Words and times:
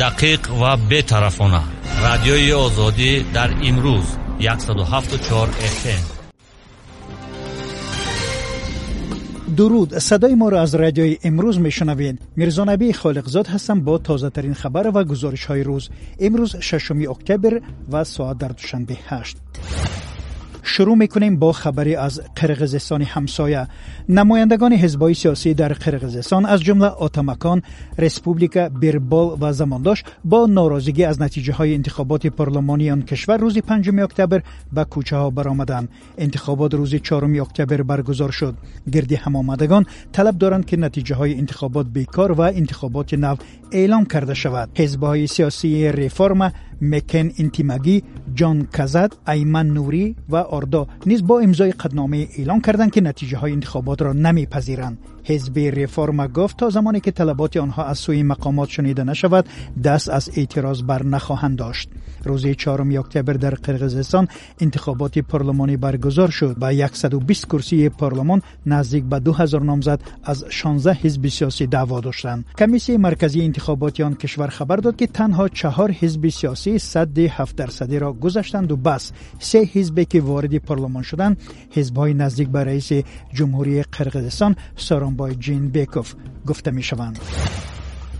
دقیق 0.00 0.52
و 0.62 0.76
بی‌طرفانه 0.76 1.60
رادیوی 2.02 2.52
آزادی 2.52 3.26
در 3.34 3.50
امروز 3.64 4.04
174 4.58 5.48
FM 5.48 6.16
درود. 9.56 9.98
صدای 9.98 10.34
ما 10.34 10.48
را 10.48 10.60
از 10.60 10.74
رادیوی 10.74 11.18
امروز 11.24 11.60
میشنوید. 11.60 12.18
میرزا 12.36 12.64
نبی 12.64 12.92
خالقزاد 12.92 13.46
هستم 13.46 13.80
با 13.80 13.98
تازه 13.98 14.30
ترین 14.30 14.54
خبر 14.54 14.90
و 14.94 15.04
گزارش 15.04 15.44
های 15.44 15.62
روز. 15.62 15.88
امروز 16.20 16.56
6 16.56 16.90
اکتبر 16.90 17.60
و 17.92 18.04
ساعت 18.04 18.38
در 18.38 18.48
دوشنبه 18.48 18.96
8 19.08 19.36
شروع 20.66 20.96
می‌کنیم 20.96 21.38
با 21.38 21.52
خبری 21.52 21.96
از 21.96 22.20
قرغزستان 22.36 23.02
همسایه. 23.02 23.66
نمایندگان 24.08 24.72
حزبای 24.72 25.14
سیاسی 25.14 25.54
در 25.54 25.72
قرغزستان 25.72 26.46
از 26.46 26.62
جمله 26.62 26.86
آتامکان 26.86 27.62
رسپوبلیکا 27.98 28.68
بیربال 28.68 29.38
و 29.40 29.52
زمانداش 29.52 30.04
با 30.24 30.46
ناراضگی 30.46 31.04
از 31.04 31.22
نتیجه 31.22 31.52
های 31.52 31.74
انتخابات 31.74 32.26
پارلمانی 32.26 32.90
آن 32.90 33.02
کشور 33.02 33.36
روز 33.36 33.58
5 33.58 33.90
اکتبر 34.00 34.42
به 34.72 34.84
کوچه 34.84 35.16
ها 35.16 35.30
برآمدند 35.30 35.88
انتخابات 36.18 36.74
روز 36.74 36.94
4 36.94 37.24
اکتبر 37.24 37.82
برگزار 37.82 38.30
شد. 38.30 38.54
گرد 38.92 39.12
هم 39.12 39.36
آمدگان 39.36 39.86
طلب 40.12 40.38
دارند 40.38 40.64
که 40.66 40.76
نتیجه 40.76 41.14
های 41.14 41.34
انتخابات 41.34 41.86
بیکار 41.86 42.32
و 42.32 42.40
انتخابات 42.40 43.14
نو 43.14 43.36
اعلام 43.72 44.04
کرده 44.04 44.34
شود. 44.34 44.68
حزبای 44.74 45.26
سیاسی 45.26 45.92
ریفرم 45.92 46.52
мекен 46.81 47.27
интимагӣ 47.43 47.97
ҷон 48.37 48.57
казад 48.77 49.11
айман 49.33 49.67
нурӣ 49.75 50.05
ва 50.31 50.41
ордо 50.57 50.81
низ 51.05 51.21
бо 51.21 51.35
имзои 51.47 51.71
қадномаи 51.81 52.29
эълон 52.39 52.59
карданд 52.65 52.91
ки 52.93 53.01
натиҷаҳои 53.07 53.55
интихоботро 53.57 54.13
намепазиранд 54.13 54.97
حزب 55.26 55.58
ریفورما 55.58 56.28
گفت 56.28 56.56
تا 56.56 56.70
زمانی 56.70 57.00
که 57.00 57.10
طلبات 57.10 57.56
آنها 57.56 57.84
از 57.84 57.98
سوی 57.98 58.22
مقامات 58.22 58.68
شنیده 58.68 59.04
نشود 59.04 59.46
دست 59.84 60.08
از 60.08 60.30
اعتراض 60.36 60.82
بر 60.82 61.02
نخواهند 61.02 61.58
داشت. 61.58 61.88
روز 62.24 62.46
4 62.46 62.80
اکتبر 62.98 63.32
در 63.32 63.54
قرغیزستان 63.54 64.28
انتخابات 64.60 65.18
پارلمانی 65.18 65.76
برگزار 65.76 66.30
شد 66.30 66.56
با 66.58 66.86
120 66.92 67.46
کرسی 67.46 67.88
پارلمان 67.88 68.42
نزدیک 68.66 69.04
به 69.04 69.18
2000 69.18 69.62
نامزد 69.62 70.00
از 70.24 70.44
16 70.48 70.92
حزب 70.92 71.28
سیاسی 71.28 71.66
دعوا 71.66 72.00
داشتند. 72.00 72.44
کمیسی 72.58 72.96
مرکزی 72.96 73.42
انتخابات 73.42 74.00
آن 74.00 74.14
کشور 74.14 74.46
خبر 74.46 74.76
داد 74.76 74.96
که 74.96 75.06
تنها 75.06 75.48
چهار 75.48 75.90
حزب 75.90 76.28
سیاسی 76.28 76.78
صد 76.78 77.18
7 77.18 77.56
درصدی 77.56 77.98
را 77.98 78.12
گذشتند 78.12 78.72
و 78.72 78.76
بس 78.76 79.12
سه 79.38 79.58
حزبی 79.72 80.04
که 80.04 80.20
وارد 80.20 80.56
پارلمان 80.58 81.02
شدند. 81.02 81.36
حزب‌های 81.70 82.14
نزدیک 82.14 82.48
به 82.48 82.64
رئیس 82.64 82.92
جمهوری 83.34 83.82
قرغیزستان 83.82 84.56
سورانبای 84.76 85.30
جینبیکوف 85.30 86.14
گفته 86.46 86.70
می 86.70 86.82
شوند. 86.82 87.18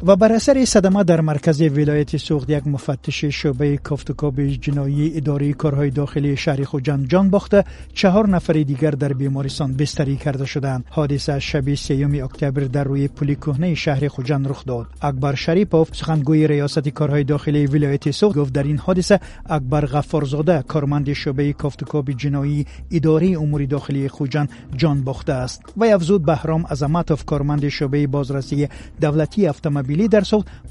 و 0.02 0.16
بر 0.16 0.32
اثر 0.32 0.64
صدمه 0.64 1.04
در 1.04 1.20
مرکز 1.20 1.60
ولایت 1.60 2.16
سغد 2.16 2.50
یک 2.50 2.66
مفتش 2.66 3.24
شعبه 3.24 3.76
کافتوکاو 3.76 4.46
جنایی 4.46 5.16
اداره 5.16 5.52
کارهای 5.52 5.90
داخلی 5.90 6.36
شهر 6.36 6.64
خوجند 6.64 7.08
جان 7.08 7.30
باخته 7.30 7.64
چهار 7.94 8.28
نفر 8.28 8.52
دیگر 8.52 8.90
در 8.90 9.12
بیمارستان 9.12 9.74
بستری 9.74 10.16
کرده 10.16 10.44
شدند 10.44 10.84
حادثه 10.90 11.38
شب 11.38 11.74
سیوم 11.74 12.24
اکتبر 12.24 12.60
در 12.60 12.84
روی 12.84 13.08
پلی 13.08 13.34
کهنه 13.34 13.74
شهر 13.74 14.08
خوجند 14.08 14.48
رخ 14.48 14.64
داد. 14.64 14.86
اکبر 15.02 15.34
شریفوف 15.34 15.96
سخنگوی 15.96 16.46
ریاست 16.46 16.88
کارهای 16.88 17.24
داخلی 17.24 17.66
ولایت 17.66 18.10
سغد 18.10 18.38
گفت 18.38 18.52
در 18.52 18.62
این 18.62 18.78
حادثه 18.78 19.20
اکبر 19.46 19.86
غفارزاده 19.86 20.62
کارمند 20.62 21.12
شعبه 21.12 21.52
کافتوکاب 21.52 22.10
جنایی 22.10 22.66
اداره 22.92 23.26
امور 23.26 23.64
داخلی 23.64 24.08
خوجند 24.08 24.48
جان 24.76 25.04
باخته 25.04 25.32
است. 25.32 25.62
و 25.76 25.84
افزود 25.84 26.24
بهرام 26.24 26.66
عظمتوف 26.66 27.24
کارمند 27.24 27.68
شعبه 27.68 28.06
بازرسی 28.06 28.68
دولتی 29.00 29.46
اتومبیل 29.46 29.85
قبیلی 29.86 30.08
در 30.08 30.22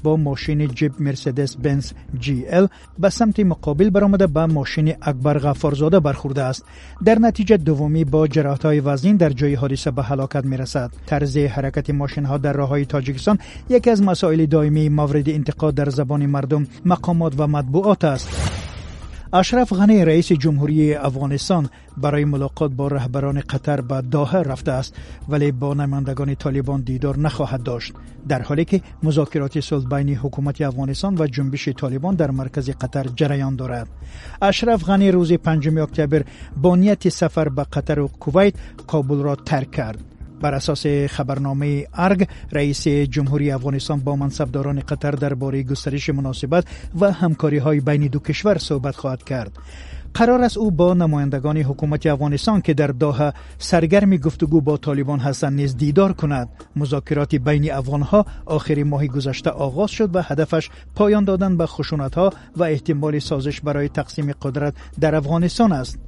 با 0.02 0.16
ماشین 0.16 0.68
جیب 0.68 0.92
مرسدس 1.00 1.56
بنز 1.56 1.92
جی 2.18 2.44
ال 2.48 2.68
به 2.98 3.08
سمت 3.10 3.40
مقابل 3.40 3.90
برآمده 3.90 4.26
به 4.26 4.46
ماشین 4.46 4.94
اکبر 5.02 5.38
غفارزاده 5.38 6.00
برخورده 6.00 6.42
است. 6.42 6.64
در 7.04 7.18
نتیجه 7.18 7.56
دومی 7.56 8.04
با 8.04 8.26
جراحت‌های 8.28 8.80
وزین 8.80 9.16
در 9.16 9.30
جای 9.30 9.54
حادثه 9.54 9.90
به 9.90 10.02
هلاکت 10.02 10.44
می‌رسد. 10.44 10.90
طرز 11.06 11.36
حرکت 11.36 11.90
ماشین 11.90 12.24
ها 12.24 12.38
در 12.38 12.52
راه‌های 12.52 12.84
تاجیکستان 12.84 13.38
یکی 13.68 13.90
از 13.90 14.02
مسائل 14.02 14.46
دائمی 14.46 14.88
مورد 14.88 15.28
انتقاد 15.28 15.74
در 15.74 15.88
زبان 15.88 16.26
مردم 16.26 16.66
مقامات 16.84 17.34
و 17.38 17.46
مطبوعات 17.46 18.04
است. 18.04 18.45
Ашраф 19.32 19.72
ғанӣ 19.72 20.04
раиси 20.06 20.34
ҷумҳурии 20.42 20.98
афғонистон 21.08 21.64
барои 21.96 22.24
мулоқот 22.32 22.70
бо 22.78 22.86
раҳбарони 22.88 23.42
қатар 23.52 23.82
ба 23.82 23.98
доҳа 24.02 24.40
рафтааст 24.44 24.94
вале 25.28 25.52
бо 25.52 25.74
намояндагони 25.74 26.36
толибон 26.36 26.82
дидор 26.82 27.16
нахоҳад 27.16 27.62
дошт. 27.62 27.92
Дар 28.30 28.42
ҳоле 28.48 28.64
ки 28.70 28.82
музокироти 29.02 29.60
сулҳ 29.68 29.84
байни 29.92 30.14
ҳукумати 30.22 30.66
афғонистон 30.70 31.12
ва 31.16 31.26
ҷунбиши 31.34 31.72
толибон 31.82 32.14
дар 32.16 32.30
маркази 32.30 32.72
қатар 32.82 33.06
ҷараён 33.18 33.54
дорад. 33.56 33.88
Ашраф 34.40 34.80
ғанӣ 34.88 35.08
рӯзи 35.16 35.36
5 35.38 35.78
октябр 35.86 36.22
бо 36.62 36.76
нияти 36.76 37.10
сафар 37.10 37.50
ба 37.50 37.64
қатару 37.74 38.08
кувайт 38.22 38.54
кобулро 38.86 39.34
тарк 39.36 39.70
кард 39.76 40.15
بر 40.40 40.54
اساس 40.54 40.86
خبرنامه 40.86 41.86
ارگ 41.94 42.28
رئیس 42.52 42.88
جمهوری 42.88 43.50
افغانستان 43.50 44.00
با 44.00 44.16
منصبداران 44.16 44.80
قطر 44.80 45.10
درباره 45.10 45.62
گسترش 45.62 46.10
مناسبت 46.10 46.64
و 47.00 47.12
همکاری 47.12 47.58
های 47.58 47.80
بین 47.80 48.06
دو 48.06 48.18
کشور 48.18 48.58
صحبت 48.58 48.96
خواهد 48.96 49.24
کرد. 49.24 49.58
قرار 50.16 50.42
است 50.42 50.58
او 50.58 50.70
با 50.70 50.94
نمایندگان 50.94 51.56
حکومت 51.56 52.06
افغانستان 52.06 52.60
که 52.60 52.74
در 52.74 52.86
داها 52.86 53.32
سرگرم 53.58 54.16
گفتگو 54.16 54.60
با 54.60 54.76
طالبان 54.76 55.18
هستند 55.18 55.52
نیز 55.52 55.76
دیدار 55.76 56.12
کند. 56.12 56.48
مذاکرات 56.76 57.34
بین 57.34 57.72
افغانها 57.72 58.26
آخر 58.46 58.82
ماه 58.82 59.06
گذشته 59.06 59.50
آغاز 59.50 59.90
شد 59.90 60.16
و 60.16 60.22
هدفش 60.22 60.70
پایان 60.94 61.24
دادن 61.24 61.56
به 61.56 61.66
خشونت 61.66 62.14
ها 62.14 62.32
و 62.56 62.62
احتمال 62.62 63.18
سازش 63.18 63.60
برای 63.60 63.88
تقسیم 63.88 64.32
قدرت 64.32 64.74
در 65.00 65.14
افغانستان 65.14 65.72
است. 65.72 65.98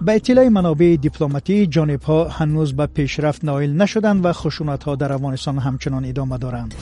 به 0.00 0.14
اطلاع 0.14 0.48
منابع 0.48 0.96
دیپلماتی 0.96 1.66
جانب 1.66 2.02
ها 2.02 2.28
هنوز 2.28 2.72
به 2.72 2.86
پیشرفت 2.86 3.44
نائل 3.44 3.72
نشدند 3.72 4.24
و 4.24 4.32
خشونت 4.32 4.84
ها 4.84 4.96
در 4.96 5.12
افغانستان 5.12 5.58
همچنان 5.58 6.04
ادامه 6.04 6.38
دارند. 6.38 6.74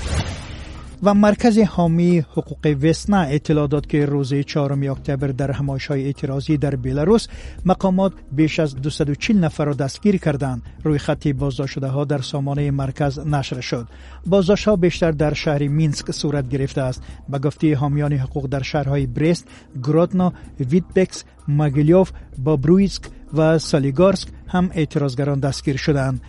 و 1.02 1.14
مرکز 1.14 1.58
حامی 1.58 2.18
حقوق 2.18 2.76
وسنا 2.82 3.20
اطلاع 3.20 3.66
داد 3.66 3.86
که 3.86 4.06
روز 4.06 4.34
4 4.34 4.72
اکتبر 4.90 5.28
در 5.28 5.50
همایش‌های 5.50 6.04
اعتراضی 6.04 6.56
در 6.56 6.76
بلاروس 6.76 7.26
مقامات 7.66 8.12
بیش 8.32 8.60
از 8.60 8.74
240 8.74 9.44
نفر 9.44 9.64
را 9.64 9.74
دستگیر 9.74 10.16
کردند. 10.16 10.62
روی 10.84 10.98
خط 10.98 11.28
بازداشت 11.28 11.72
شده‌ها 11.72 12.04
در 12.04 12.18
سامانه 12.18 12.70
مرکز 12.70 13.18
نشر 13.18 13.60
شد. 13.60 13.88
بازداشت‌ها 14.26 14.76
بیشتر 14.76 15.10
در 15.10 15.34
شهر 15.34 15.62
مینسک 15.68 16.10
صورت 16.10 16.48
گرفته 16.48 16.80
است. 16.80 17.02
با 17.28 17.38
گفته 17.38 17.76
حامیان 17.76 18.12
حقوق 18.12 18.46
در 18.46 18.62
شهرهای 18.62 19.06
برست، 19.06 19.48
گرادنا، 19.84 20.32
ویتبکس، 20.70 21.24
ماگلیوف، 21.48 22.10
بابرویسک 22.38 23.02
و 23.34 23.58
سالیگارسک 23.58 24.28
هم 24.48 24.70
اعتراضگران 24.74 25.40
دستگیر 25.40 25.76
شدند. 25.76 26.20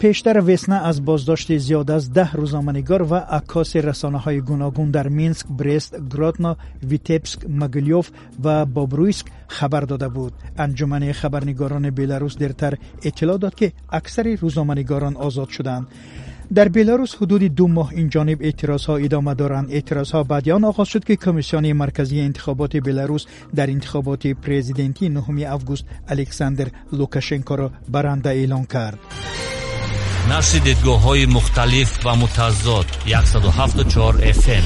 Пештар 0.00 0.40
весна 0.40 0.80
аз 0.84 1.00
боздошти 1.00 1.58
зиёда 1.58 1.96
аз 1.96 2.04
даҳ 2.08 2.30
рӯзноманигор 2.40 3.02
ва 3.02 3.20
аккоси 3.38 3.78
расонаҳои 3.88 4.40
гуногун 4.40 4.90
дар 4.90 5.08
минск 5.08 5.46
брест 5.48 5.92
гродно 6.12 6.56
витебск 6.82 7.38
могилёв 7.60 8.06
ва 8.38 8.66
бобруиск 8.66 9.26
хабар 9.48 9.86
дода 9.86 10.08
буд. 10.10 10.34
Анҷумани 10.56 11.12
хабарнигорони 11.12 11.90
беларус 11.90 12.36
дертар 12.36 12.78
иттилоъ 13.02 13.38
дод 13.38 13.54
ки 13.54 13.72
аксари 13.88 14.36
рӯзноманигорон 14.42 15.14
озод 15.26 15.50
шуданд. 15.50 15.86
Дар 16.50 16.68
беларус 16.68 17.10
ҳудуди 17.18 17.48
ду 17.58 17.66
моҳ 17.78 17.88
инҷониб 18.02 18.38
эътирозҳо 18.48 18.94
идома 19.06 19.34
доранд. 19.34 19.70
Эътирозҳо 19.78 20.24
баъди 20.32 20.52
он 20.56 20.64
оғоз 20.70 20.88
шуд 20.92 21.04
ки 21.08 21.16
комиссиони 21.16 21.72
марказии 21.72 22.26
интихоботи 22.30 22.78
беларус 22.88 23.26
дар 23.58 23.68
интихоботи 23.68 24.34
президентии 24.34 25.08
9 25.08 25.44
август 25.54 25.84
александр 26.06 26.66
лукашенкоро 26.92 27.66
баранда 27.88 28.30
эълон 28.42 28.64
кард 28.66 29.00
нашри 30.29 30.59
дидгоҳҳои 30.67 31.25
мухталиф 31.37 31.89
ва 32.05 32.13
мутазод 32.21 32.87
174 33.05 34.33
fm 34.41 34.65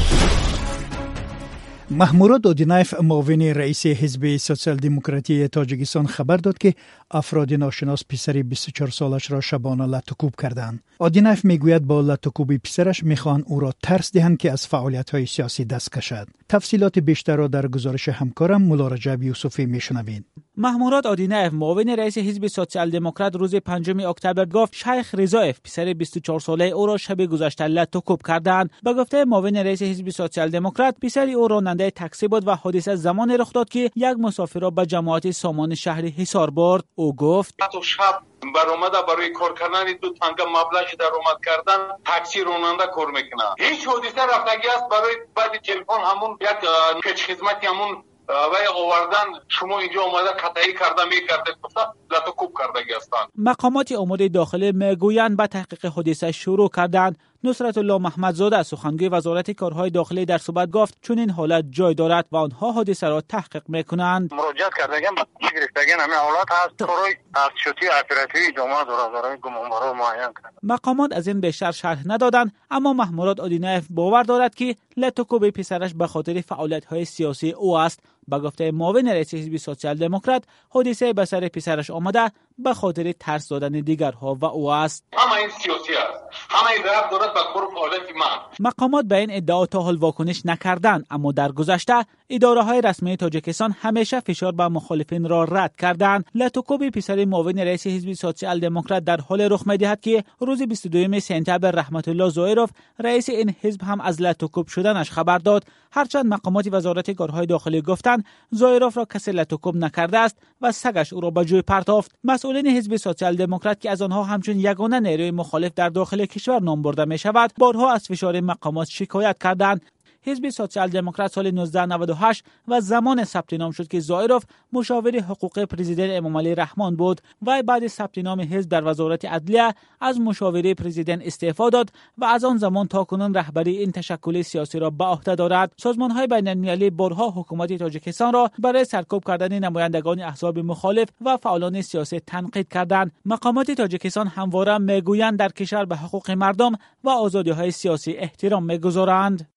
маҳмурод 2.01 2.43
одинаев 2.53 2.89
муовини 3.01 3.49
раиси 3.61 3.91
ҳизби 4.01 4.31
социал-демократии 4.47 5.47
тоҷикистон 5.55 6.05
хабар 6.15 6.39
дод 6.41 6.57
ки 6.63 6.75
афроди 7.21 7.55
ношинос 7.65 8.01
писари 8.11 8.41
24солашро 8.43 9.41
шабона 9.49 9.85
латукуб 9.93 10.33
карданд 10.41 10.77
одинаев 11.07 11.41
мегӯяд 11.49 11.83
бо 11.91 11.97
латукуби 12.09 12.57
писараш 12.65 12.99
мехоҳанд 13.11 13.47
ӯро 13.55 13.71
тарс 13.85 14.07
диҳанд 14.15 14.37
ки 14.41 14.47
аз 14.55 14.61
фаъолиятҳои 14.71 15.31
сиёсӣ 15.33 15.63
даст 15.71 15.89
кашад 15.95 16.27
тафсилоти 16.51 16.99
бештарро 17.09 17.47
дар 17.55 17.65
гузориши 17.75 18.11
ҳамкорам 18.19 18.61
мулло 18.69 18.85
раҷаб 18.93 19.19
юсуфӣ 19.33 19.63
мешунавед 19.75 20.23
محمورات 20.60 21.06
آدینف 21.06 21.52
معاون 21.52 21.88
رئیس 21.88 22.18
حزب 22.18 22.46
سوسیال 22.46 22.90
دموکرات 22.90 23.36
روز 23.36 23.54
پنجم 23.54 24.00
اکتبر 24.00 24.44
گفت 24.44 24.74
شیخ 24.74 25.14
رضایف 25.14 25.60
پسر 25.60 25.92
24 25.92 26.40
ساله 26.40 26.64
او 26.64 26.86
را 26.86 26.96
شب 26.96 27.26
گذشته 27.26 27.64
لطوکوب 27.64 28.22
کردند 28.26 28.70
به 28.82 28.94
گفته 28.94 29.24
معاون 29.24 29.56
رئیس 29.56 29.82
حزب 29.82 30.08
سوسیال 30.08 30.48
دموکرات 30.50 30.94
پسر 31.02 31.30
او 31.30 31.48
راننده 31.48 31.90
تاکسی 31.90 32.28
بود 32.28 32.48
و 32.48 32.54
حادثه 32.54 32.94
زمان 32.96 33.30
رخ 33.30 33.52
داد 33.52 33.68
که 33.68 33.90
یک 33.96 34.16
مسافر 34.18 34.60
را 34.60 34.70
به 34.70 34.86
جماعت 34.86 35.30
سامان 35.30 35.74
شهر 35.74 36.04
حصار 36.04 36.50
برد. 36.50 36.84
او 36.94 37.16
گفت 37.16 37.54
شب 37.82 38.22
برآمده 38.54 39.02
برای 39.08 39.32
کار 39.32 39.54
کردن 39.54 39.84
دو 40.02 40.12
تنگه 40.12 40.44
مبلغ 40.44 40.96
در 40.98 41.06
اومد 41.14 41.44
کردن 41.46 41.78
تاکسی 42.04 42.44
راننده 42.44 42.86
کار 42.94 43.06
می‌کنه 43.06 43.44
هیچ 43.58 43.86
حادثه 43.86 44.22
رفتگی 44.22 44.68
است 44.68 44.88
برای 44.90 45.14
بعد 45.34 45.60
تلفن 45.62 46.00
همون 46.04 46.38
یک 46.40 46.70
پیچ 47.02 47.24
خدمتی 47.24 47.66
همون 47.66 48.04
وای 48.28 48.66
آوردن 48.74 49.40
شما 49.48 49.78
اینجا 49.78 50.02
آمده 50.02 50.30
قطعی 50.30 50.72
کرده 50.72 51.04
می‌کرده 51.04 51.52
گفته 51.62 51.80
لطو 52.10 52.30
کوب 52.30 52.52
کردگی 52.58 52.94
هستند 52.94 53.28
مقامات 53.36 53.92
امور 53.92 54.28
داخلی 54.28 54.72
می‌گویند 54.72 55.36
به 55.36 55.46
تحقیق 55.46 55.86
حادثه 55.86 56.32
شروع 56.32 56.70
کردند. 56.76 57.18
نصرت 57.44 57.78
الله 57.78 57.98
محمدزاده 57.98 58.62
سخنگوی 58.62 59.08
وزارت 59.08 59.50
کارهای 59.50 59.90
داخلی 59.90 60.24
در 60.24 60.38
صحبت 60.38 60.70
گفت 60.70 60.98
چون 61.02 61.18
این 61.18 61.30
حالت 61.30 61.64
جای 61.70 61.94
دارد 61.94 62.26
و 62.32 62.36
آنها 62.36 62.72
حادثه 62.72 63.08
را 63.08 63.20
تحقیق 63.20 63.62
می‌کنند. 63.68 64.34
مراجعت 64.34 64.72
کردگان 64.78 65.14
به 65.14 65.48
گرفتگان 65.54 66.00
همین 66.00 66.16
حالات 66.16 66.46
هست. 66.50 66.82
کارهای 66.82 67.14
ارتشاتی 67.34 67.86
اپراتیوی 67.88 68.52
جامعه 68.56 68.84
دارای 68.84 69.36
گمانبارا 69.40 69.92
معین 69.92 70.32
کرد 70.42 70.54
مقامات 70.62 71.12
از 71.12 71.28
این 71.28 71.40
بیشتر 71.40 71.72
شرح 71.72 72.02
ندادند 72.06 72.54
اما 72.70 72.92
محمورات 72.92 73.40
آدینایف 73.40 73.86
باور 73.90 74.22
دارد 74.22 74.54
که 74.54 74.76
لتوکوب 74.96 75.50
پسرش 75.50 75.94
به 75.94 76.06
خاطر 76.06 76.40
فعالیت 76.40 76.84
های 76.84 77.04
سیاسی 77.04 77.50
او 77.50 77.78
است. 77.78 78.00
ба 78.30 78.36
гуфтаи 78.44 78.70
муовини 78.80 79.10
раиси 79.16 79.36
ҳизби 79.40 79.58
социал 79.68 79.96
демократ 80.04 80.42
ҳодисае 80.74 81.12
ба 81.18 81.24
сари 81.26 81.48
писараш 81.56 81.88
омада 81.98 82.24
به 82.58 82.74
خاطر 82.74 83.12
ترس 83.12 83.48
دادن 83.48 83.68
دیگرها 83.72 84.34
و 84.34 84.44
او 84.44 84.70
است. 84.70 85.04
همه 85.12 85.32
این 85.32 85.48
سیاسی 85.48 85.92
است. 85.92 86.22
همه 86.50 86.70
این 86.70 86.82
رفت 86.82 87.10
دارد 87.10 87.34
به 87.34 87.40
کار 87.54 87.68
فعالیت 87.74 88.16
من. 88.16 88.68
مقامات 88.68 89.04
به 89.04 89.16
این 89.16 89.28
ادعا 89.32 89.66
تا 89.66 89.80
حال 89.80 89.96
واکنش 89.96 90.46
نکردند 90.46 91.06
اما 91.10 91.32
در 91.32 91.52
گذشته 91.52 92.06
اداره 92.30 92.62
های 92.62 92.80
رسمی 92.80 93.16
تاجیکستان 93.16 93.76
همیشه 93.80 94.20
فشار 94.20 94.52
به 94.52 94.68
مخالفین 94.68 95.28
را 95.28 95.44
رد 95.44 95.76
کردند. 95.76 96.24
لتوکوب 96.34 96.88
پسر 96.90 97.24
معاون 97.24 97.58
رئیس 97.58 97.86
حزب 97.86 98.12
سوسیال 98.12 98.60
دموکرات 98.60 99.04
در 99.04 99.20
حال 99.20 99.40
رخ 99.40 99.66
می‌دهد 99.66 100.00
که 100.00 100.24
روز 100.40 100.62
22 100.62 101.20
سپتامبر 101.20 101.70
رحمت 101.70 102.08
الله 102.08 102.28
زایروف 102.30 102.70
رئیس 102.98 103.28
این 103.28 103.54
حزب 103.60 103.82
هم 103.82 104.00
از 104.00 104.22
لتوکوب 104.22 104.68
شدنش 104.68 105.10
خبر 105.10 105.38
داد. 105.38 105.64
هرچند 105.92 106.26
مقامات 106.26 106.68
وزارت 106.72 107.10
کارهای 107.10 107.46
داخلی 107.46 107.82
گفتند 107.82 108.24
زایروف 108.50 108.96
را 108.96 109.04
کسی 109.04 109.32
لتوکوب 109.32 109.76
نکرده 109.76 110.18
است 110.18 110.36
و 110.60 110.72
سگش 110.72 111.12
او 111.12 111.20
را 111.20 111.30
به 111.30 111.44
جوی 111.44 111.62
پرتافت 111.62 112.14
مسئولین 112.48 112.76
حزب 112.76 112.96
سوسیال 112.96 113.36
دموکرات 113.36 113.80
که 113.80 113.90
از 113.90 114.02
آنها 114.02 114.24
همچون 114.24 114.60
یگانه 114.60 115.00
نیروی 115.00 115.30
مخالف 115.30 115.72
در 115.74 115.88
داخل 115.88 116.24
کشور 116.24 116.62
نام 116.62 116.82
برده 116.82 117.04
می 117.04 117.18
شود 117.18 117.52
بارها 117.58 117.92
از 117.92 118.06
فشار 118.06 118.40
مقامات 118.40 118.88
شکایت 118.88 119.38
کردند. 119.38 119.82
حزب 120.28 120.48
سوسیال 120.48 120.88
دموکرات 120.88 121.32
سال 121.32 121.46
1998 121.46 122.44
و 122.68 122.80
زمان 122.80 123.24
ثبت 123.24 123.52
نام 123.52 123.70
شد 123.70 123.88
که 123.88 124.00
زایروف 124.00 124.44
مشاور 124.72 125.18
حقوق 125.18 125.64
پرزیدنت 125.64 126.10
امام 126.10 126.36
علی 126.36 126.54
رحمان 126.54 126.96
بود 126.96 127.20
و 127.46 127.62
بعد 127.62 127.86
ثبت 127.86 128.18
نام 128.18 128.40
حزب 128.40 128.70
در 128.70 128.84
وزارت 128.84 129.24
عدلیه 129.24 129.74
از 130.00 130.20
مشاوره 130.20 130.74
پرزیدنت 130.74 131.26
استعفا 131.26 131.70
داد 131.70 131.90
و 132.18 132.24
از 132.24 132.44
آن 132.44 132.56
زمان 132.56 132.86
تا 132.88 133.04
کنون 133.04 133.34
رهبری 133.34 133.76
این 133.76 133.92
تشکل 133.92 134.42
سیاسی 134.42 134.78
را 134.78 134.90
به 134.90 135.04
عهده 135.04 135.34
دارد. 135.34 135.72
سازمان 135.76 136.10
های 136.10 136.26
بین 136.26 136.48
المللی 136.48 136.90
برها 136.90 137.30
حکومت 137.30 137.72
تاجیکستان 137.72 138.32
را 138.32 138.50
برای 138.58 138.84
سرکوب 138.84 139.24
کردن 139.26 139.58
نمایندگان 139.58 140.20
احزاب 140.20 140.58
مخالف 140.58 141.08
و 141.24 141.36
فعالان 141.36 141.82
سیاسی 141.82 142.20
تنقید 142.20 142.68
کردند. 142.68 143.12
مقامات 143.24 143.70
تاجیکستان 143.70 144.26
همواره 144.26 144.78
می‌گویند 144.78 145.38
در 145.38 145.48
کشور 145.48 145.84
به 145.84 145.96
حقوق 145.96 146.30
مردم 146.30 146.72
و 147.04 147.08
آزادی 147.08 147.50
های 147.50 147.70
سیاسی 147.70 148.12
احترام 148.12 148.64
می‌گذارند. 148.64 149.48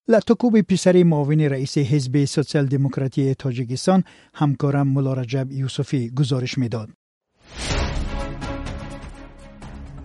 پسر 0.62 1.04
معاون 1.04 1.42
رئیس 1.42 1.78
حزب 1.78 2.26
سوسیال 2.26 2.66
دموکراتی 2.66 3.34
تاجیکستان 3.34 4.04
همکارم 4.34 4.88
ملا 4.88 5.14
رجب 5.14 5.52
یوسفی 5.52 6.10
گزارش 6.10 6.58
می‌داد. 6.58 6.90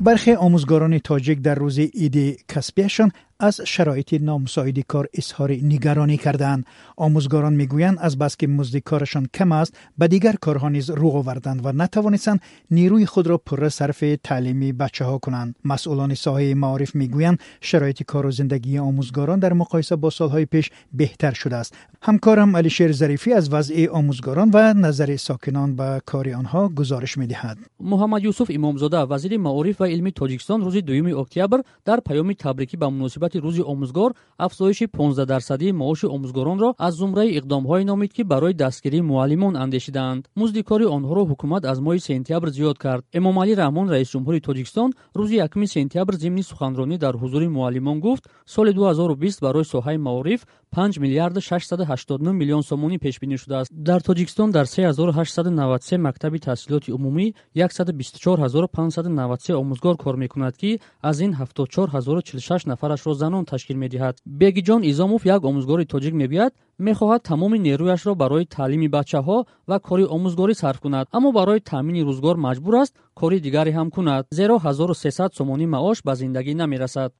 برخی 0.01 0.33
آموزگاران 0.33 0.99
تاجیک 0.99 1.41
در 1.41 1.55
روز 1.55 1.79
عید 1.79 2.47
کسبیشان 2.49 3.13
از 3.41 3.61
شرایط 3.61 4.15
نامساعد 4.15 4.81
کار 4.81 5.09
اظهار 5.15 5.51
نگرانی 5.53 6.17
کردند 6.17 6.67
آموزگاران 6.97 7.55
می‌گویند 7.55 7.99
از 8.01 8.19
بس 8.19 8.37
که 8.37 8.47
مزد 8.47 8.79
کارشان 8.79 9.27
کم 9.35 9.53
است 9.53 9.77
به 9.99 10.09
دیگر 10.09 10.35
کارها 10.41 10.69
نیز 10.69 10.91
رو 10.91 11.09
آوردند 11.09 11.67
و 11.67 11.73
نتوانستند 11.73 12.41
نیروی 12.71 13.07
خود 13.07 13.27
را 13.27 13.39
پر 13.39 13.69
صرف 13.69 14.05
تعلیمی 14.25 14.73
بچه 14.73 15.05
ها 15.05 15.19
کنند. 15.19 15.55
مسئولان 15.65 16.15
ساحه 16.15 16.55
معارف 16.55 16.95
می‌گویند 16.95 17.39
شرایط 17.61 18.03
کار 18.03 18.27
و 18.27 18.31
زندگی 18.31 18.79
آموزگاران 18.79 19.39
در 19.39 19.53
مقایسه 19.53 19.97
با 19.97 20.11
سالهای 20.11 20.45
پیش 20.45 20.71
بهتر 20.93 21.33
شده 21.33 21.57
است. 21.57 21.75
همکارم 22.03 22.57
علی 22.57 22.71
شیر 22.71 22.93
ظریفی 22.93 23.33
از 23.33 23.53
وضع 23.53 23.87
آموزگاران 23.91 24.51
و 24.55 24.75
نظر 24.75 25.17
ساکنان 25.17 25.77
به 25.77 26.03
کار 26.07 26.31
آنها 26.31 26.69
گزارش 26.69 27.19
می‌دهد. 27.19 27.59
محمد 27.81 28.25
یوسف 28.25 28.51
امامزاده 28.55 28.99
وزیر 28.99 29.39
معارف 29.39 29.81
و 29.81 29.85
علمی 29.85 30.13
تاجیکستان 30.13 30.61
روز 30.61 30.77
دوم 30.77 31.19
اکتبر 31.19 31.61
در 31.85 32.01
پیام 32.01 32.33
تبریکی 32.33 32.77
به 32.77 32.89
مناسبت 32.89 33.26
муносибати 33.27 33.39
рӯзи 33.39 33.63
омӯзгор 33.63 34.11
афзоиши 34.39 34.87
15 34.87 35.27
дарсадии 35.27 35.73
маоши 35.73 36.07
омӯзгоронро 36.07 36.75
аз 36.79 36.95
зумраи 36.95 37.39
иқдомҳое 37.39 37.85
номид 37.85 38.13
ки 38.13 38.23
барои 38.23 38.55
дастгирии 38.55 39.01
муаллимон 39.01 39.57
андешиданд 39.57 40.29
музди 40.37 40.63
кори 40.63 40.85
онҳоро 40.85 41.23
ҳукумат 41.31 41.65
аз 41.65 41.79
моҳи 41.81 42.01
сентябр 42.01 42.49
зиёд 42.49 42.79
кард. 42.79 43.05
Эмомалӣ 43.19 43.55
раҳмон 43.63 43.87
раисҷумҳури 43.95 44.41
тоҷикистон 44.41 44.91
рӯзи 45.19 45.37
якми 45.47 45.67
сентябр 45.67 46.15
зимни 46.15 46.43
суханронӣ 46.43 46.97
дар 46.99 47.15
ҳузури 47.23 47.49
муаллимон 47.49 48.01
гуфт 48.01 48.25
соли 48.47 48.73
2020 48.73 49.41
барои 49.43 49.65
соҳаи 49.65 49.99
маориф 49.99 50.41
5 50.77 50.99
миллиард 50.99 51.37
689 51.41 52.33
миллион 52.33 52.63
сомонӣ 52.63 52.99
пешбинӣ 52.99 53.37
шудааст. 53.43 53.71
Дар 53.73 54.01
тоҷикистон 54.01 54.51
дар 54.51 54.67
3893 54.67 55.99
мактаби 55.99 56.39
таҳсилоти 56.39 56.93
умумӣ 56.93 57.27
124593 57.55 59.53
омӯзгор 59.63 59.97
кор 59.97 60.17
мекунад 60.17 60.55
ки 60.57 60.81
аз 61.03 61.21
ин 61.21 61.33
74046 61.33 62.67
нафарашро 62.67 63.15
занон 63.16 63.46
ташкил 63.46 63.78
медиҳад 63.84 64.16
бегиҷон 64.26 64.82
изомов 64.92 65.22
як 65.26 65.42
омӯзгори 65.50 65.86
тоҷик 65.94 66.14
мегӯяд 66.22 66.54
мехоҳад 66.88 67.22
тамоми 67.30 67.58
нерӯяшро 67.68 68.14
барои 68.24 68.46
таълими 68.58 68.88
бачаҳо 68.98 69.38
ва 69.70 69.78
кори 69.88 70.06
омӯзгорӣ 70.16 70.54
сарф 70.54 70.80
кунад 70.84 71.06
аммо 71.18 71.30
барои 71.40 71.60
таъмини 71.72 72.02
рӯзгор 72.10 72.36
маҷбур 72.48 72.74
аст 72.82 72.94
кори 73.20 73.38
дигаре 73.46 73.72
ҳам 73.78 73.90
кунад 73.96 74.24
зеро 74.40 74.56
1300 74.58 75.38
сомонӣ 75.38 75.66
маош 75.76 75.98
ба 76.08 76.14
зиндагӣ 76.22 76.54
намерасад 76.56 77.12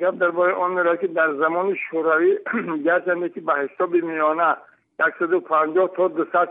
гап 0.00 0.14
дар 0.16 0.32
бораи 0.32 0.54
он 0.64 0.70
меравад 0.74 1.00
ки 1.00 1.08
дар 1.18 1.30
замони 1.42 1.74
шӯравӣ 1.84 2.30
гарчанде 2.86 3.28
ки 3.34 3.40
ба 3.40 3.54
ҳисоби 3.62 4.00
миёна 4.10 4.50
яксаду 5.06 5.36
панҷоҳ 5.50 5.88
то 5.96 6.04
дусад 6.18 6.48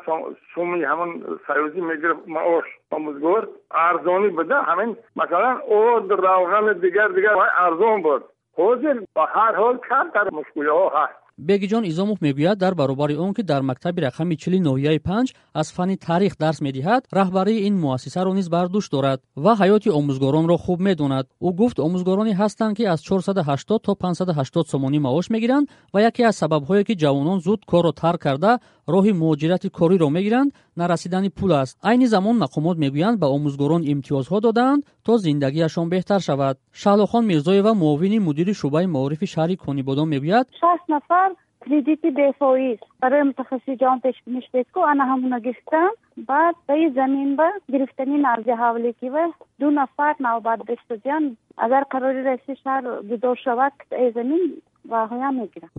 сомӣ 0.53 0.77
ҳамон 0.91 1.11
саёзӣ 1.47 1.81
мегирифт 1.89 2.23
маош 2.35 2.67
омӯзгор 2.95 3.43
арзонӣ 3.87 4.29
буда 4.39 4.57
ҳамин 4.69 4.91
масалан 5.19 5.57
од 5.79 6.07
равғани 6.25 6.73
дигар 6.85 7.09
дигар 7.17 7.35
арзон 7.65 7.97
буд 8.07 8.21
حوز 8.56 8.78
هر 9.16 9.54
حال 9.54 9.78
کم 9.78 10.10
در 10.14 10.30
مشکل 10.32 10.68
ها 10.68 10.88
هست. 10.88 11.23
Бегиҷон 11.38 11.84
изомов 11.84 12.18
мегӯяд 12.20 12.58
дар 12.58 12.74
баробари 12.74 13.16
он 13.16 13.34
ки 13.34 13.42
дар 13.42 13.62
мактаби 13.62 14.00
рақами 14.00 14.36
чили 14.36 14.58
ноҳияи 14.60 14.98
панҷ 14.98 15.34
аз 15.54 15.72
фанни 15.72 15.96
таърих 15.96 16.36
дарс 16.38 16.60
медиҳад 16.60 17.02
раҳбарии 17.12 17.64
ин 17.68 17.74
муассисаро 17.84 18.32
низ 18.34 18.48
бар 18.48 18.66
дӯш 18.74 18.86
дорад 18.94 19.20
ва 19.44 19.52
ҳаёти 19.60 19.90
омӯзгоронро 19.98 20.56
хуб 20.64 20.78
медонад. 20.80 21.26
Ӯ 21.46 21.48
гуфт 21.60 21.78
омӯзгороне 21.86 22.32
ҳастанд 22.40 22.76
ки 22.76 22.84
аз 22.84 23.00
480 23.02 23.78
то 23.86 23.94
580 23.94 24.70
сомонӣ 24.72 24.98
маош 25.06 25.26
мегиранд 25.30 25.68
ва 25.92 26.00
яке 26.00 26.22
аз 26.30 26.36
сабабҳое 26.42 26.84
ки 26.84 26.94
ҷавонон 27.02 27.38
зуд 27.40 27.60
корро 27.70 27.92
тарк 27.92 28.20
карда 28.26 28.60
роҳи 28.88 29.12
муҳоҷирати 29.20 29.68
кориро 29.78 30.08
мегиранд 30.16 30.52
нарасидани 30.76 31.30
пул 31.30 31.52
аст. 31.52 31.78
Айни 31.82 32.06
замон 32.06 32.36
мақомот 32.44 32.76
мегӯянд 32.84 33.18
ба 33.18 33.26
омӯзгорон 33.36 33.82
имтиёзҳо 33.92 34.40
додаанд 34.40 34.84
то 35.06 35.12
зиндагиашон 35.18 35.86
беҳтар 35.94 36.20
шавад. 36.28 36.56
Шаҳлохон 36.80 37.24
мирзоева 37.30 37.72
муовини 37.74 38.18
мудири 38.26 38.52
шӯъбаи 38.60 38.86
маорифи 38.86 39.26
шаҳри 39.34 39.56
конибодон 39.64 40.08
мегӯяд. 40.14 40.46
Шаст 40.60 40.86
нафар 40.88 41.23
кредити 41.64 42.10
бефоиз 42.10 42.78
барои 43.00 43.22
мутахассисҷон 43.28 44.00
пешбиниш 44.04 44.46
бедку 44.52 44.80
ана 44.92 45.04
ҳамуна 45.10 45.38
гирифтам. 45.46 45.90
Баъд 46.30 46.56
раи 46.68 46.90
заминба 46.98 47.48
гирифтани 47.72 48.18
нарзи 48.26 48.54
ҳавликива 48.62 49.24
ду 49.60 49.70
нафар 49.70 50.14
навбатбестозиян 50.26 51.24
агар 51.64 51.84
қарори 51.92 52.22
раиси 52.28 52.54
шаҳр 52.62 52.84
гидор 53.10 53.36
шавад 53.44 53.72
китъаи 53.80 54.12
замин 54.16 54.42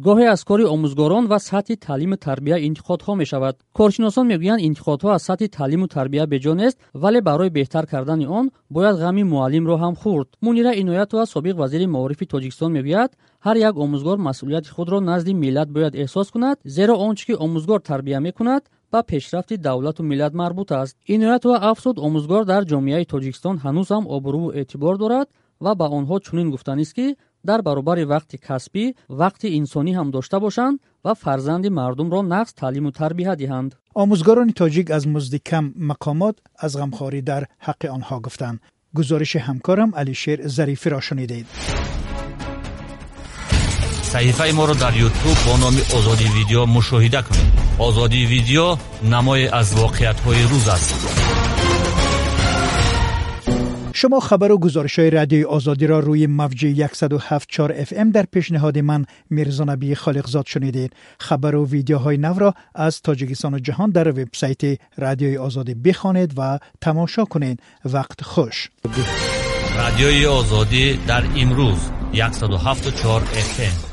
гоҳе 0.07 0.27
аз 0.35 0.43
кори 0.49 0.65
омӯзгорон 0.75 1.25
ва 1.33 1.39
сатҳи 1.51 1.77
таълиму 1.87 2.17
тарбия 2.27 2.57
интиқодҳо 2.69 3.13
мешавад 3.23 3.55
коршиносон 3.79 4.27
мегӯянд 4.33 4.65
интиқодҳо 4.69 5.09
аз 5.17 5.23
сатҳи 5.29 5.49
таълиму 5.59 5.87
тарбия 5.97 6.25
беҷо 6.33 6.53
нест 6.63 6.77
вале 7.03 7.21
барои 7.29 7.55
беҳтар 7.59 7.85
кардани 7.93 8.27
он 8.39 8.47
бояд 8.75 8.97
ғами 9.05 9.23
муаллимро 9.33 9.77
ҳам 9.83 9.95
хӯрд 10.03 10.29
мунира 10.47 10.73
иноятова 10.83 11.25
собиқ 11.35 11.55
вазири 11.63 11.87
маорифи 11.95 12.27
тоҷикистон 12.33 12.71
мегӯяд 12.77 13.11
ҳар 13.47 13.57
як 13.69 13.75
омӯзгор 13.85 14.19
масъулияти 14.29 14.71
худро 14.77 14.99
назди 15.11 15.33
миллат 15.45 15.69
бояд 15.77 15.95
эҳсос 16.03 16.29
кунад 16.35 16.57
зеро 16.77 16.95
он 17.07 17.13
чӣ 17.19 17.25
ки 17.29 17.35
омӯзгор 17.45 17.81
тарбия 17.91 18.19
мекунад 18.27 18.63
ба 18.93 19.01
пешрафти 19.11 19.55
давлату 19.67 20.03
миллат 20.11 20.33
марбут 20.41 20.69
аст 20.83 20.95
иноят 21.15 21.43
ва 21.49 21.57
афзуд 21.71 21.97
омӯзгор 22.07 22.43
дар 22.53 22.63
ҷомеаи 22.71 23.11
тоҷикистон 23.13 23.57
ҳанӯз 23.65 23.89
ҳам 23.95 24.05
обрӯву 24.17 24.49
эътибор 24.61 24.95
дорад 25.03 25.29
ва 25.65 25.73
ба 25.81 25.87
онҳо 25.99 26.17
чунин 26.27 26.49
гуфтанист 26.55 26.93
ки 26.99 27.07
дар 27.49 27.61
баробари 27.63 28.05
вақти 28.15 28.37
касбӣ 28.47 28.85
вақти 29.21 29.47
инсонӣ 29.61 29.93
ҳам 29.99 30.09
дошта 30.17 30.37
бошанд 30.47 30.77
ва 31.05 31.13
фарзанди 31.23 31.69
мардумро 31.79 32.21
нағз 32.35 32.51
таълиму 32.61 32.91
тарбия 33.01 33.33
диҳанд 33.43 33.71
омӯзгорони 34.03 34.57
тоҷик 34.61 34.87
аз 34.97 35.05
музди 35.15 35.39
кам 35.51 35.65
мақомот 35.91 36.37
аз 36.65 36.73
ғамхорӣ 36.81 37.21
дар 37.31 37.43
ҳаққи 37.67 37.87
онҳо 37.97 38.17
гуфтанд 38.27 38.59
гузориши 38.99 39.39
ҳамкорам 39.47 39.91
алишер 40.01 40.39
зарифиро 40.57 41.01
шунидед 41.09 41.47
саҳифаи 44.13 44.53
моро 44.59 44.75
дар 44.85 44.95
ютуб 45.07 45.37
бо 45.47 45.55
номи 45.65 45.83
озодии 45.99 46.35
видео 46.39 46.63
мушоҳида 46.77 47.21
кунед 47.27 47.51
озодии 47.89 48.27
видео 48.35 48.67
намое 49.15 49.47
аз 49.61 49.69
воқеиятҳои 49.83 50.43
рӯз 50.51 50.67
аст 50.77 50.91
شما 53.98 54.20
خبر 54.20 54.52
و 54.52 54.58
گزارش 54.58 55.00
های 55.00 55.10
رادیوی 55.10 55.44
آزادی 55.44 55.88
را 55.88 56.00
روی 56.00 56.28
موج 56.28 56.66
1074 56.66 57.74
اف 57.78 57.94
ام 57.96 58.12
در 58.12 58.24
پیشنهاد 58.24 58.78
من 58.78 59.06
میرزا 59.30 59.64
نبی 59.64 59.96
خالقزاد 59.96 60.46
شنیدید. 60.46 60.94
خبر 61.20 61.56
و 61.56 61.68
ویدیوهای 61.68 62.18
نو 62.18 62.40
را 62.40 62.54
از 62.76 63.02
تاجیکستان 63.02 63.54
و 63.54 63.60
جهان 63.60 63.90
در 63.90 64.08
وبسایت 64.08 64.80
رادیوی 64.98 65.38
آزادی 65.38 65.74
بخوانید 65.74 66.34
و 66.38 66.60
تماشا 66.82 67.26
کنید. 67.26 67.60
وقت 67.86 68.22
خوش. 68.22 68.70
رادیوی 69.78 70.26
آزادی 70.26 71.00
در 71.08 71.24
امروز 71.38 71.92
1074 72.14 73.22
اف 73.22 73.60
ام. 73.60 73.85